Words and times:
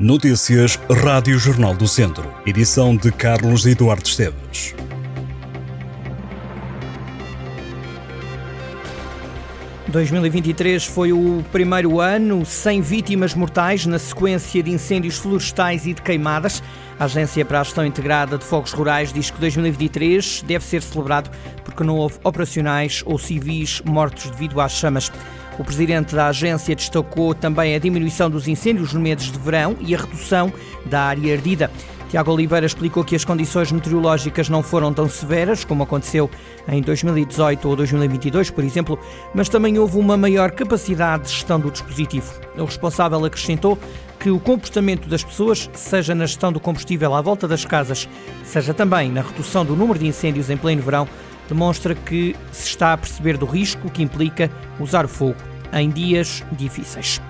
Notícias 0.00 0.76
Rádio 0.90 1.38
Jornal 1.38 1.72
do 1.72 1.86
Centro. 1.86 2.28
Edição 2.44 2.96
de 2.96 3.12
Carlos 3.12 3.64
Eduardo 3.64 4.04
Esteves. 4.04 4.74
...2023 9.88 10.84
foi 10.88 11.12
o 11.12 11.44
primeiro 11.52 12.00
ano 12.00 12.44
sem 12.44 12.80
vítimas 12.80 13.36
mortais 13.36 13.86
na 13.86 13.96
sequência 13.96 14.60
de 14.60 14.72
incêndios 14.72 15.16
florestais 15.16 15.86
e 15.86 15.94
de 15.94 16.02
queimadas. 16.02 16.60
A 16.98 17.04
Agência 17.04 17.44
para 17.44 17.60
a 17.60 17.62
Gestão 17.62 17.86
Integrada 17.86 18.36
de 18.36 18.44
Fogos 18.44 18.72
Rurais 18.72 19.12
diz 19.12 19.30
que 19.30 19.38
2023 19.38 20.42
deve 20.44 20.64
ser 20.64 20.82
celebrado 20.82 21.30
porque 21.64 21.84
não 21.84 21.96
houve 21.96 22.16
operacionais 22.24 23.04
ou 23.06 23.16
civis 23.16 23.80
mortos 23.84 24.28
devido 24.30 24.60
às 24.60 24.72
chamas. 24.72 25.12
O 25.58 25.64
presidente 25.64 26.14
da 26.14 26.26
agência 26.26 26.74
destacou 26.74 27.34
também 27.34 27.74
a 27.74 27.78
diminuição 27.78 28.28
dos 28.28 28.48
incêndios 28.48 28.92
no 28.92 29.00
meses 29.00 29.30
de 29.30 29.38
verão 29.38 29.76
e 29.80 29.94
a 29.94 29.98
redução 29.98 30.52
da 30.86 31.02
área 31.02 31.32
ardida. 31.32 31.70
Tiago 32.10 32.32
Oliveira 32.32 32.66
explicou 32.66 33.04
que 33.04 33.16
as 33.16 33.24
condições 33.24 33.72
meteorológicas 33.72 34.48
não 34.48 34.62
foram 34.62 34.92
tão 34.92 35.08
severas 35.08 35.64
como 35.64 35.82
aconteceu 35.82 36.30
em 36.68 36.80
2018 36.80 37.68
ou 37.68 37.74
2022, 37.74 38.50
por 38.50 38.62
exemplo, 38.62 38.98
mas 39.34 39.48
também 39.48 39.78
houve 39.78 39.98
uma 39.98 40.16
maior 40.16 40.52
capacidade 40.52 41.24
de 41.24 41.30
gestão 41.30 41.58
do 41.58 41.70
dispositivo. 41.70 42.32
O 42.56 42.64
responsável 42.64 43.24
acrescentou 43.24 43.78
que 44.20 44.30
o 44.30 44.38
comportamento 44.38 45.08
das 45.08 45.24
pessoas, 45.24 45.68
seja 45.74 46.14
na 46.14 46.26
gestão 46.26 46.52
do 46.52 46.60
combustível 46.60 47.14
à 47.14 47.20
volta 47.20 47.48
das 47.48 47.64
casas, 47.64 48.08
seja 48.44 48.72
também 48.72 49.10
na 49.10 49.20
redução 49.20 49.64
do 49.64 49.74
número 49.74 49.98
de 49.98 50.06
incêndios 50.06 50.50
em 50.50 50.56
pleno 50.56 50.82
verão, 50.82 51.08
demonstra 51.48 51.94
que 51.94 52.34
se 52.52 52.68
está 52.68 52.92
a 52.92 52.96
perceber 52.96 53.36
do 53.36 53.46
risco 53.46 53.90
que 53.90 54.02
implica 54.02 54.50
usar 54.78 55.06
fogo 55.08 55.36
em 55.72 55.90
dias 55.90 56.44
difíceis. 56.52 57.20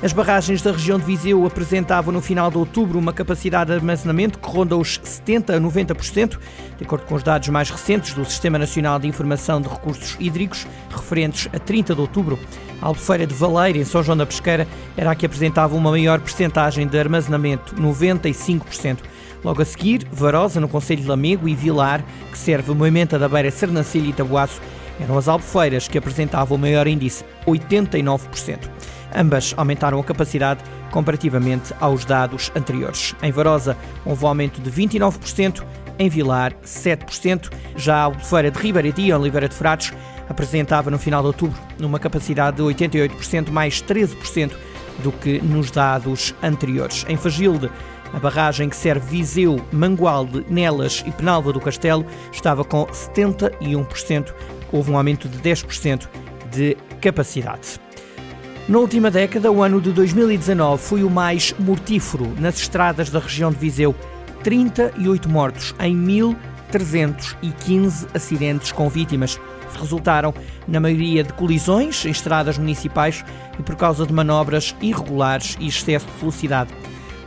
As 0.00 0.12
barragens 0.12 0.62
da 0.62 0.70
região 0.70 0.96
de 0.96 1.04
Viseu 1.04 1.44
apresentavam 1.44 2.12
no 2.12 2.20
final 2.20 2.52
de 2.52 2.56
outubro 2.56 3.00
uma 3.00 3.12
capacidade 3.12 3.70
de 3.70 3.76
armazenamento 3.76 4.38
que 4.38 4.48
ronda 4.48 4.76
os 4.76 4.96
70% 5.00 5.56
a 5.56 5.60
90%, 5.60 6.38
de 6.78 6.84
acordo 6.84 7.04
com 7.04 7.16
os 7.16 7.22
dados 7.24 7.48
mais 7.48 7.68
recentes 7.68 8.14
do 8.14 8.24
Sistema 8.24 8.60
Nacional 8.60 9.00
de 9.00 9.08
Informação 9.08 9.60
de 9.60 9.68
Recursos 9.68 10.16
Hídricos, 10.20 10.68
referentes 10.88 11.48
a 11.52 11.58
30 11.58 11.96
de 11.96 12.00
outubro. 12.00 12.38
A 12.80 12.86
Albufeira 12.86 13.26
de 13.26 13.34
Valeira, 13.34 13.76
em 13.76 13.84
São 13.84 14.00
João 14.00 14.16
da 14.16 14.24
Pesqueira, 14.24 14.68
era 14.96 15.10
a 15.10 15.16
que 15.16 15.26
apresentava 15.26 15.74
uma 15.74 15.90
maior 15.90 16.20
percentagem 16.20 16.86
de 16.86 16.96
armazenamento, 16.96 17.74
95%. 17.74 18.98
Logo 19.44 19.62
a 19.62 19.64
seguir, 19.64 20.06
Varosa, 20.10 20.60
no 20.60 20.68
Conselho 20.68 21.02
de 21.02 21.08
Lamego, 21.08 21.48
e 21.48 21.54
Vilar, 21.54 22.04
que 22.30 22.38
serve 22.38 22.72
Moimenta 22.72 23.18
da 23.18 23.28
Beira, 23.28 23.50
Sernancelho 23.50 24.06
e 24.06 24.12
Tabuaço, 24.12 24.60
eram 25.00 25.16
as 25.16 25.28
albufeiras 25.28 25.86
que 25.86 25.96
apresentavam 25.96 26.56
o 26.56 26.60
maior 26.60 26.86
índice, 26.86 27.24
89%. 27.46 28.68
Ambas 29.14 29.54
aumentaram 29.56 29.98
a 29.98 30.04
capacidade 30.04 30.62
comparativamente 30.90 31.72
aos 31.80 32.04
dados 32.04 32.50
anteriores. 32.54 33.14
Em 33.22 33.30
Varosa, 33.30 33.76
houve 34.04 34.24
um 34.24 34.28
aumento 34.28 34.60
de 34.60 34.70
29%, 34.70 35.62
em 35.98 36.08
Vilar, 36.08 36.52
7%. 36.64 37.50
Já 37.76 37.96
a 37.96 38.02
albufeira 38.04 38.50
de 38.50 38.58
Ribeiretia, 38.58 39.18
Oliveira 39.18 39.48
de 39.48 39.54
Frades, 39.54 39.92
apresentava 40.28 40.90
no 40.90 40.98
final 40.98 41.22
de 41.22 41.28
outubro 41.28 41.58
uma 41.80 41.98
capacidade 41.98 42.56
de 42.56 42.62
88%, 42.62 43.50
mais 43.50 43.82
13% 43.82 44.52
do 45.02 45.12
que 45.12 45.40
nos 45.40 45.70
dados 45.70 46.34
anteriores. 46.42 47.04
Em 47.08 47.16
Fagilde, 47.16 47.70
a 48.12 48.18
barragem 48.18 48.68
que 48.68 48.76
serve 48.76 49.18
Viseu, 49.18 49.64
Mangualde, 49.72 50.44
Nelas 50.48 51.02
e 51.06 51.10
Penalva 51.10 51.52
do 51.52 51.60
Castelo 51.60 52.06
estava 52.32 52.64
com 52.64 52.86
71%. 52.86 54.32
Houve 54.72 54.90
um 54.90 54.96
aumento 54.96 55.28
de 55.28 55.38
10% 55.38 56.08
de 56.50 56.76
capacidade. 57.00 57.78
Na 58.68 58.78
última 58.78 59.10
década, 59.10 59.50
o 59.50 59.62
ano 59.62 59.80
de 59.80 59.90
2019 59.92 60.82
foi 60.82 61.02
o 61.02 61.08
mais 61.08 61.54
mortífero 61.58 62.30
nas 62.38 62.58
estradas 62.58 63.08
da 63.08 63.18
região 63.18 63.50
de 63.50 63.56
Viseu. 63.56 63.94
38 64.42 65.26
mortos 65.28 65.74
em 65.80 65.96
1.315 65.96 68.08
acidentes 68.14 68.70
com 68.72 68.90
vítimas. 68.90 69.40
Resultaram, 69.78 70.34
na 70.66 70.80
maioria, 70.80 71.22
de 71.24 71.32
colisões 71.32 72.04
em 72.04 72.10
estradas 72.10 72.58
municipais 72.58 73.24
e 73.58 73.62
por 73.62 73.74
causa 73.76 74.06
de 74.06 74.12
manobras 74.12 74.76
irregulares 74.82 75.56
e 75.58 75.68
excesso 75.68 76.04
de 76.06 76.12
velocidade. 76.18 76.70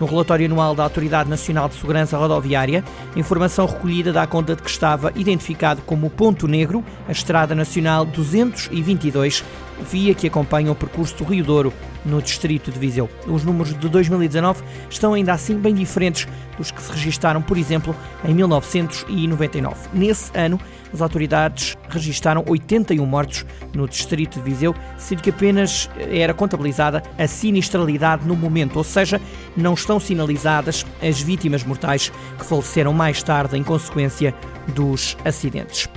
No 0.00 0.06
relatório 0.06 0.46
anual 0.46 0.74
da 0.74 0.82
Autoridade 0.82 1.28
Nacional 1.28 1.68
de 1.68 1.74
Segurança 1.74 2.16
Rodoviária, 2.16 2.82
a 3.14 3.18
informação 3.18 3.66
recolhida 3.66 4.10
dá 4.10 4.26
conta 4.26 4.56
de 4.56 4.62
que 4.62 4.70
estava 4.70 5.12
identificado 5.14 5.82
como 5.82 6.08
ponto 6.08 6.48
negro 6.48 6.82
a 7.06 7.12
Estrada 7.12 7.54
Nacional 7.54 8.06
222, 8.06 9.44
via 9.90 10.14
que 10.14 10.26
acompanha 10.26 10.72
o 10.72 10.74
percurso 10.74 11.14
do 11.16 11.24
Rio 11.24 11.44
Douro, 11.44 11.70
no 12.04 12.20
distrito 12.22 12.70
de 12.70 12.78
Viseu. 12.78 13.08
Os 13.26 13.44
números 13.44 13.78
de 13.78 13.88
2019 13.88 14.62
estão 14.88 15.14
ainda 15.14 15.32
assim 15.32 15.56
bem 15.56 15.74
diferentes 15.74 16.26
dos 16.56 16.70
que 16.70 16.82
se 16.82 16.92
registaram, 16.92 17.42
por 17.42 17.56
exemplo, 17.56 17.94
em 18.24 18.34
1999. 18.34 19.88
Nesse 19.92 20.30
ano, 20.34 20.60
as 20.92 21.00
autoridades 21.00 21.76
registaram 21.88 22.44
81 22.46 23.04
mortos 23.06 23.46
no 23.74 23.88
distrito 23.88 24.40
de 24.40 24.50
Viseu, 24.50 24.74
sendo 24.98 25.22
que 25.22 25.30
apenas 25.30 25.88
era 25.96 26.34
contabilizada 26.34 27.02
a 27.18 27.26
sinistralidade 27.26 28.26
no 28.26 28.34
momento, 28.34 28.76
ou 28.76 28.84
seja, 28.84 29.20
não 29.56 29.74
estão 29.74 30.00
sinalizadas 30.00 30.84
as 31.02 31.20
vítimas 31.20 31.62
mortais 31.64 32.10
que 32.38 32.44
faleceram 32.44 32.92
mais 32.92 33.22
tarde 33.22 33.56
em 33.56 33.62
consequência 33.62 34.34
dos 34.74 35.16
acidentes. 35.24 35.88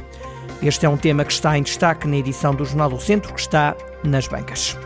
Este 0.62 0.85
é 0.85 0.90
um 0.90 0.97
tema 0.97 1.25
que 1.25 1.34
está 1.34 1.58
em 1.58 1.64
destaque 1.64 2.08
na 2.08 2.18
edição 2.18 2.56
do 2.56 2.64
Jornal 2.64 2.90
do 2.90 3.00
Centro, 3.00 3.34
que 3.34 3.40
está 3.40 3.75
nas 4.03 4.28
bancas. 4.28 4.78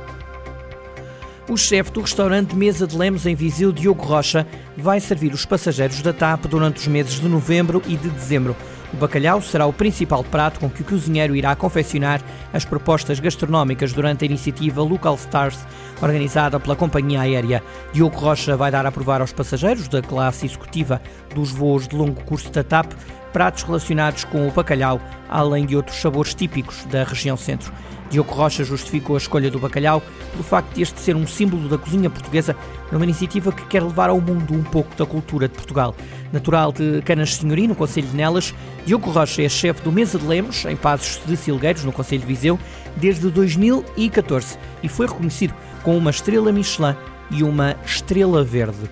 O 1.50 1.56
chefe 1.56 1.92
do 1.92 2.02
restaurante 2.02 2.54
Mesa 2.54 2.86
de 2.86 2.98
Lemos 2.98 3.26
em 3.26 3.34
Viseu, 3.34 3.72
Diogo 3.72 4.04
Rocha, 4.04 4.46
vai 4.76 5.00
servir 5.00 5.34
os 5.34 5.46
passageiros 5.46 6.02
da 6.02 6.12
TAP 6.12 6.46
durante 6.46 6.82
os 6.82 6.88
meses 6.88 7.22
de 7.22 7.28
novembro 7.30 7.82
e 7.88 7.96
de 7.96 8.10
dezembro. 8.10 8.54
O 8.94 8.98
bacalhau 8.98 9.42
será 9.42 9.66
o 9.66 9.72
principal 9.72 10.26
prato 10.26 10.60
com 10.60 10.70
que 10.70 10.82
o 10.82 10.86
cozinheiro 10.86 11.38
irá 11.38 11.56
confeccionar 11.56 12.22
as 12.52 12.66
propostas 12.66 13.22
gastronómicas 13.22 13.94
durante 13.94 14.24
a 14.24 14.26
iniciativa 14.26 14.84
Local 14.84 15.16
Stars, 15.16 15.66
organizada 16.02 16.60
pela 16.60 16.76
companhia 16.76 17.22
aérea. 17.22 17.64
Diogo 17.94 18.18
Rocha 18.18 18.58
vai 18.58 18.70
dar 18.70 18.86
a 18.86 18.92
provar 18.92 19.22
aos 19.22 19.32
passageiros 19.32 19.88
da 19.88 20.02
classe 20.02 20.46
executiva 20.46 21.02
dos 21.34 21.52
voos 21.52 21.88
de 21.88 21.96
longo 21.96 22.22
curso 22.26 22.52
da 22.52 22.64
TAP 22.64 22.92
pratos 23.38 23.62
relacionados 23.62 24.24
com 24.24 24.48
o 24.48 24.52
bacalhau, 24.52 25.00
além 25.30 25.64
de 25.64 25.76
outros 25.76 26.02
sabores 26.02 26.34
típicos 26.34 26.86
da 26.86 27.04
região 27.04 27.38
centro. 27.38 27.72
Diogo 28.10 28.34
Rocha 28.34 28.64
justificou 28.64 29.16
a 29.16 29.20
escolha 29.20 29.52
do 29.52 29.60
bacalhau 29.60 30.02
pelo 30.32 30.44
facto 30.44 30.74
de 30.74 30.82
este 30.82 31.00
ser 31.00 31.16
um 31.16 31.28
símbolo 31.28 31.70
da 31.70 31.78
cozinha 31.78 32.10
portuguesa 32.10 32.56
numa 32.92 33.04
iniciativa 33.04 33.52
que 33.52 33.64
quer 33.68 33.84
levar 33.84 34.10
ao 34.10 34.20
mundo 34.20 34.56
um 34.56 34.64
pouco 34.64 34.96
da 34.96 35.06
cultura 35.06 35.48
de 35.48 35.54
Portugal. 35.54 35.96
Natural 36.34 36.72
de 36.72 37.00
Canas 37.04 37.36
Senhorim, 37.36 37.68
no 37.68 37.76
Conselho 37.76 38.08
de 38.08 38.16
Nelas, 38.16 38.56
Diogo 38.88 39.12
Rocha 39.12 39.44
é 39.44 39.50
chefe 39.50 39.84
do 39.84 39.92
Mesa 39.92 40.18
de 40.18 40.26
Lemos, 40.26 40.66
em 40.66 40.76
Passos 40.76 41.22
de 41.24 41.38
Silgueiros, 41.38 41.84
no 41.84 41.92
Conselho 41.92 42.22
de 42.22 42.28
Viseu, 42.28 42.60
desde 42.96 43.30
2014 43.30 44.58
e 44.82 44.90
foi 44.90 45.06
reconhecido 45.06 45.54
com 45.84 45.96
uma 45.96 46.10
estrela 46.10 46.52
Michelin 46.52 46.96
e 47.30 47.44
uma 47.44 47.76
estrela 47.86 48.44
verde. 48.44 48.90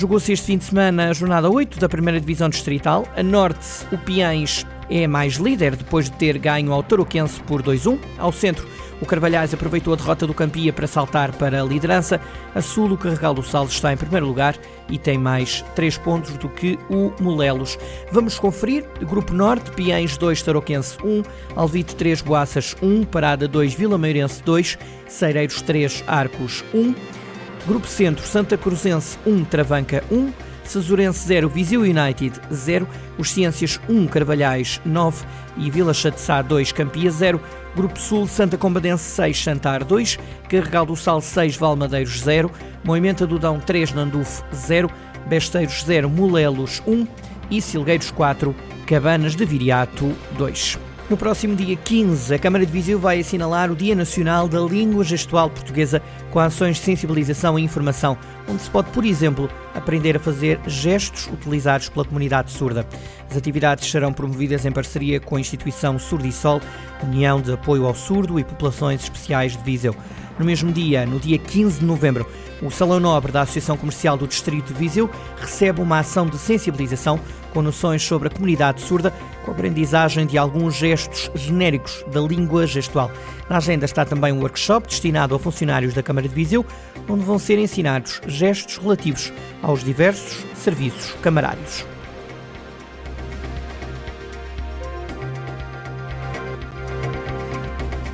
Jogou-se 0.00 0.32
este 0.32 0.46
fim 0.46 0.56
de 0.56 0.64
semana 0.64 1.10
a 1.10 1.12
jornada 1.12 1.50
8 1.50 1.78
da 1.78 1.86
primeira 1.86 2.18
Divisão 2.18 2.48
Distrital. 2.48 3.06
A 3.14 3.22
Norte, 3.22 3.84
o 3.92 3.98
Piães 3.98 4.66
é 4.88 5.06
mais 5.06 5.34
líder 5.34 5.76
depois 5.76 6.06
de 6.06 6.12
ter 6.12 6.38
ganho 6.38 6.72
ao 6.72 6.82
Tarouquense 6.82 7.38
por 7.42 7.62
2-1. 7.62 7.98
Ao 8.16 8.32
centro, 8.32 8.66
o 8.98 9.04
Carvalhais 9.04 9.52
aproveitou 9.52 9.92
a 9.92 9.96
derrota 9.96 10.26
do 10.26 10.32
Campia 10.32 10.72
para 10.72 10.86
saltar 10.86 11.32
para 11.32 11.60
a 11.60 11.64
liderança. 11.66 12.18
A 12.54 12.62
Sul, 12.62 12.90
o 12.90 12.96
Carregal 12.96 13.34
do 13.34 13.42
Sal 13.42 13.66
está 13.66 13.92
em 13.92 13.96
primeiro 13.98 14.24
lugar 14.24 14.56
e 14.88 14.96
tem 14.96 15.18
mais 15.18 15.62
3 15.76 15.98
pontos 15.98 16.32
do 16.38 16.48
que 16.48 16.78
o 16.88 17.12
Molelos. 17.20 17.78
Vamos 18.10 18.38
conferir. 18.38 18.86
Grupo 19.02 19.34
Norte, 19.34 19.70
Piães 19.72 20.16
2, 20.16 20.40
Tarouquense 20.40 20.96
1, 21.04 21.22
Alvite 21.54 21.94
3, 21.94 22.22
Boaças 22.22 22.74
1, 22.80 23.04
Parada 23.04 23.46
2, 23.46 23.74
Vila 23.74 23.98
Meirense 23.98 24.42
2, 24.44 24.78
Cereiros 25.06 25.60
3, 25.60 26.02
Arcos 26.06 26.64
1. 26.72 27.19
Grupo 27.66 27.86
Centro, 27.86 28.26
Santa 28.26 28.56
Cruzense 28.56 29.18
1, 29.26 29.44
Travanca 29.44 30.02
1, 30.10 30.32
Cesurense 30.64 31.26
0, 31.26 31.48
Viseu 31.48 31.80
United 31.80 32.40
0, 32.52 32.88
os 33.18 33.30
Ciências 33.30 33.80
1, 33.88 34.06
Carvalhais 34.06 34.80
9 34.84 35.24
e 35.56 35.70
Vila 35.70 35.92
Chatzá 35.92 36.42
2, 36.42 36.72
Campia 36.72 37.10
0, 37.10 37.40
Grupo 37.74 37.98
Sul, 37.98 38.26
Santa 38.26 38.56
Combadense 38.56 39.04
6, 39.04 39.36
Chantar 39.36 39.84
2, 39.84 40.18
Carregal 40.48 40.86
do 40.86 40.96
Sal 40.96 41.20
6, 41.20 41.56
Valmadeiros 41.56 42.20
0, 42.20 42.50
Moimenta 42.84 43.26
do 43.26 43.38
Dão 43.38 43.60
3, 43.60 43.92
Nandufo 43.92 44.44
0, 44.54 44.90
Besteiros 45.26 45.84
0, 45.84 46.08
Molelos 46.08 46.82
1 46.86 47.06
e 47.50 47.60
Silgueiros 47.60 48.10
4, 48.10 48.54
Cabanas 48.86 49.36
de 49.36 49.44
Viriato 49.44 50.12
2. 50.38 50.89
No 51.10 51.16
próximo 51.16 51.56
dia 51.56 51.74
15, 51.74 52.32
a 52.32 52.38
Câmara 52.38 52.64
de 52.64 52.70
Viseu 52.70 52.96
vai 52.96 53.18
assinalar 53.18 53.68
o 53.68 53.74
Dia 53.74 53.96
Nacional 53.96 54.46
da 54.46 54.60
Língua 54.60 55.02
Gestual 55.02 55.50
Portuguesa 55.50 56.00
com 56.30 56.38
ações 56.38 56.76
de 56.76 56.84
sensibilização 56.84 57.58
e 57.58 57.64
informação. 57.64 58.16
onde 58.48 58.62
se 58.62 58.70
pode, 58.70 58.90
por 58.90 59.04
exemplo, 59.04 59.50
aprender 59.74 60.16
a 60.16 60.20
fazer 60.20 60.60
gestos 60.68 61.26
utilizados 61.26 61.88
pela 61.88 62.04
comunidade 62.04 62.52
surda. 62.52 62.86
As 63.30 63.36
atividades 63.36 63.88
serão 63.88 64.12
promovidas 64.12 64.66
em 64.66 64.72
parceria 64.72 65.20
com 65.20 65.36
a 65.36 65.40
instituição 65.40 66.00
Surdisol, 66.00 66.60
União 67.00 67.40
de 67.40 67.52
Apoio 67.52 67.86
ao 67.86 67.94
Surdo 67.94 68.40
e 68.40 68.44
Populações 68.44 69.04
Especiais 69.04 69.56
de 69.56 69.62
Viseu. 69.62 69.94
No 70.36 70.44
mesmo 70.44 70.72
dia, 70.72 71.06
no 71.06 71.20
dia 71.20 71.38
15 71.38 71.78
de 71.78 71.84
novembro, 71.84 72.26
o 72.60 72.70
Salão 72.70 72.98
Nobre 72.98 73.30
da 73.30 73.42
Associação 73.42 73.76
Comercial 73.76 74.16
do 74.16 74.26
Distrito 74.26 74.72
de 74.72 74.78
Viseu 74.78 75.08
recebe 75.36 75.80
uma 75.80 76.00
ação 76.00 76.26
de 76.26 76.38
sensibilização 76.38 77.20
com 77.54 77.62
noções 77.62 78.02
sobre 78.02 78.26
a 78.26 78.30
comunidade 78.30 78.80
surda, 78.80 79.12
com 79.44 79.52
a 79.52 79.54
aprendizagem 79.54 80.26
de 80.26 80.36
alguns 80.36 80.74
gestos 80.74 81.30
genéricos 81.34 82.04
da 82.12 82.20
língua 82.20 82.66
gestual. 82.66 83.12
Na 83.48 83.58
agenda 83.58 83.84
está 83.84 84.04
também 84.04 84.32
um 84.32 84.40
workshop 84.40 84.88
destinado 84.88 85.36
a 85.36 85.38
funcionários 85.38 85.94
da 85.94 86.02
Câmara 86.02 86.28
de 86.28 86.34
Viseu, 86.34 86.66
onde 87.08 87.24
vão 87.24 87.38
ser 87.38 87.58
ensinados 87.58 88.20
gestos 88.26 88.78
relativos 88.78 89.32
aos 89.62 89.84
diversos 89.84 90.44
serviços 90.56 91.12
camarários. 91.22 91.89